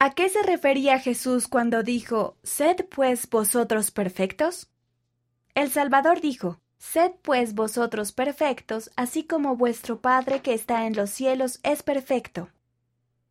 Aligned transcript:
¿A 0.00 0.10
qué 0.10 0.28
se 0.28 0.42
refería 0.44 1.00
Jesús 1.00 1.48
cuando 1.48 1.82
dijo, 1.82 2.36
Sed 2.44 2.86
pues 2.88 3.28
vosotros 3.28 3.90
perfectos? 3.90 4.70
El 5.56 5.72
Salvador 5.72 6.20
dijo, 6.20 6.60
Sed 6.78 7.10
pues 7.22 7.54
vosotros 7.54 8.12
perfectos, 8.12 8.92
así 8.94 9.24
como 9.24 9.56
vuestro 9.56 10.00
Padre 10.00 10.40
que 10.40 10.54
está 10.54 10.86
en 10.86 10.94
los 10.94 11.10
cielos 11.10 11.58
es 11.64 11.82
perfecto. 11.82 12.48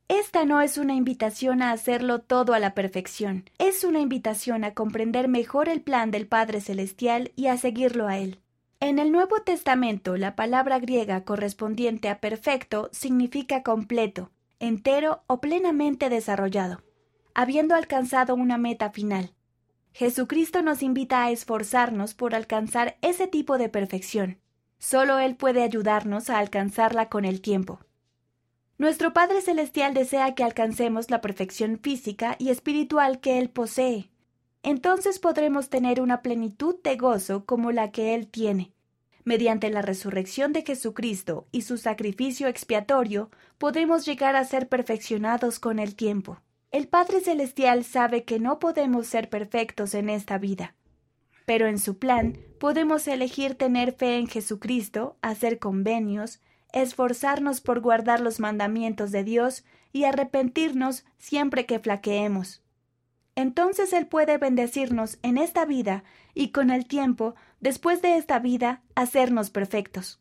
Esta 0.10 0.44
no 0.44 0.60
es 0.60 0.78
una 0.78 0.94
invitación 0.94 1.62
a 1.62 1.72
hacerlo 1.72 2.20
todo 2.20 2.54
a 2.54 2.60
la 2.60 2.74
perfección, 2.74 3.50
es 3.60 3.86
una 3.86 4.02
invitación 4.02 4.66
a 4.66 4.74
comprender 4.74 5.30
mejor 5.30 5.70
el 5.70 5.82
plan 5.82 6.12
del 6.12 6.28
Padre 6.28 6.60
Celestial 6.60 7.32
y 7.38 7.48
a 7.48 7.56
seguirlo 7.56 8.08
a 8.08 8.18
Él. 8.18 8.42
En 8.82 9.00
el 9.00 9.14
Nuevo 9.14 9.42
Testamento, 9.42 10.18
la 10.18 10.36
palabra 10.36 10.80
griega 10.80 11.24
correspondiente 11.24 12.10
a 12.10 12.20
perfecto 12.20 12.90
significa 12.92 13.64
completo, 13.64 14.32
entero 14.60 15.24
o 15.28 15.40
plenamente 15.40 16.10
desarrollado, 16.10 16.84
habiendo 17.34 17.76
alcanzado 17.76 18.36
una 18.36 18.58
meta 18.58 18.92
final. 18.92 19.34
Jesucristo 19.94 20.62
nos 20.62 20.84
invita 20.84 21.24
a 21.24 21.32
esforzarnos 21.32 22.14
por 22.14 22.36
alcanzar 22.36 22.98
ese 23.02 23.28
tipo 23.28 23.58
de 23.58 23.70
perfección. 23.70 24.40
Solo 24.80 25.18
Él 25.20 25.36
puede 25.36 25.64
ayudarnos 25.64 26.30
a 26.30 26.38
alcanzarla 26.38 27.10
con 27.10 27.26
el 27.26 27.42
tiempo. 27.42 27.80
Nuestro 28.78 29.12
Padre 29.12 29.42
Celestial 29.42 29.96
desea 29.96 30.36
que 30.36 30.44
alcancemos 30.44 31.10
la 31.10 31.20
perfección 31.20 31.80
física 31.82 32.36
y 32.38 32.50
espiritual 32.50 33.20
que 33.20 33.40
Él 33.40 33.50
posee. 33.50 34.12
Entonces 34.62 35.18
podremos 35.18 35.70
tener 35.70 36.00
una 36.00 36.22
plenitud 36.22 36.76
de 36.84 36.96
gozo 36.96 37.46
como 37.46 37.72
la 37.72 37.92
que 37.92 38.14
Él 38.14 38.28
tiene. 38.28 38.74
Mediante 39.28 39.70
la 39.70 39.82
resurrección 39.82 40.54
de 40.54 40.62
Jesucristo 40.62 41.48
y 41.52 41.64
su 41.64 41.78
sacrificio 41.78 42.48
expiatorio, 42.48 43.30
podemos 43.58 44.06
llegar 44.06 44.38
a 44.38 44.46
ser 44.46 44.70
perfeccionados 44.70 45.60
con 45.60 45.80
el 45.80 45.98
tiempo. 45.98 46.40
El 46.72 46.88
Padre 46.88 47.20
Celestial 47.20 47.84
sabe 47.84 48.24
que 48.24 48.40
no 48.40 48.58
podemos 48.58 49.06
ser 49.06 49.30
perfectos 49.30 49.96
en 49.96 50.10
esta 50.10 50.38
vida, 50.38 50.76
pero 51.46 51.68
en 51.68 51.78
su 51.78 51.98
plan 51.98 52.38
podemos 52.58 53.06
elegir 53.06 53.56
tener 53.56 53.92
fe 53.92 54.16
en 54.16 54.28
Jesucristo, 54.28 55.18
hacer 55.22 55.60
convenios, 55.60 56.40
esforzarnos 56.72 57.60
por 57.60 57.82
guardar 57.82 58.22
los 58.22 58.40
mandamientos 58.40 59.12
de 59.12 59.26
Dios 59.26 59.66
y 59.92 60.06
arrepentirnos 60.06 61.04
siempre 61.18 61.66
que 61.66 61.80
flaqueemos. 61.80 62.64
Entonces 63.38 63.94
Él 63.94 64.08
puede 64.08 64.40
bendecirnos 64.40 65.20
en 65.22 65.38
esta 65.38 65.64
vida 65.64 66.04
y 66.34 66.50
con 66.50 66.72
el 66.72 66.88
tiempo, 66.88 67.36
después 67.60 68.02
de 68.02 68.18
esta 68.18 68.40
vida, 68.40 68.82
hacernos 68.96 69.52
perfectos. 69.52 70.20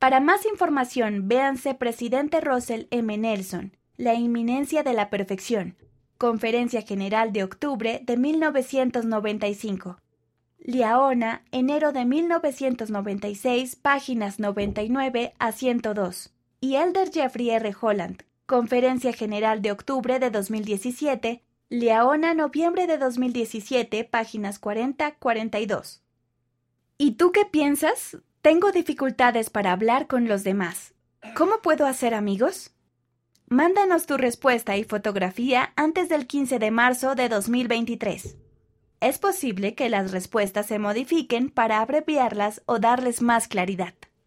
Para 0.00 0.18
más 0.18 0.44
información, 0.46 1.28
véanse 1.28 1.74
Presidente 1.74 2.40
Russell 2.40 2.86
M. 2.90 3.16
Nelson, 3.18 3.76
La 3.96 4.14
inminencia 4.14 4.82
de 4.82 4.94
la 4.94 5.10
perfección, 5.10 5.76
Conferencia 6.18 6.82
General 6.82 7.32
de 7.32 7.44
octubre 7.44 8.00
de 8.02 8.16
1995. 8.16 10.00
Liaona, 10.58 11.44
enero 11.52 11.92
de 11.92 12.04
1996, 12.04 13.76
páginas 13.76 14.40
99 14.40 15.34
a 15.38 15.52
102. 15.52 16.34
Y 16.60 16.74
Elder 16.74 17.12
Jeffrey 17.12 17.50
R. 17.50 17.72
Holland, 17.80 18.24
Conferencia 18.46 19.12
General 19.12 19.62
de 19.62 19.70
octubre 19.70 20.18
de 20.18 20.30
2017, 20.30 21.44
Liaona, 21.72 22.34
noviembre 22.34 22.88
de 22.88 22.98
2017, 22.98 24.02
páginas 24.02 24.60
40-42. 24.60 26.00
¿Y 26.98 27.12
tú 27.12 27.30
qué 27.30 27.44
piensas? 27.44 28.18
Tengo 28.42 28.72
dificultades 28.72 29.50
para 29.50 29.70
hablar 29.70 30.08
con 30.08 30.26
los 30.26 30.42
demás. 30.42 30.94
¿Cómo 31.36 31.62
puedo 31.62 31.86
hacer 31.86 32.12
amigos? 32.12 32.72
Mándanos 33.46 34.06
tu 34.06 34.16
respuesta 34.16 34.76
y 34.76 34.82
fotografía 34.82 35.72
antes 35.76 36.08
del 36.08 36.26
15 36.26 36.58
de 36.58 36.72
marzo 36.72 37.14
de 37.14 37.28
2023. 37.28 38.36
Es 38.98 39.18
posible 39.20 39.76
que 39.76 39.88
las 39.88 40.10
respuestas 40.10 40.66
se 40.66 40.80
modifiquen 40.80 41.50
para 41.50 41.80
abreviarlas 41.80 42.62
o 42.66 42.80
darles 42.80 43.22
más 43.22 43.46
claridad. 43.46 43.94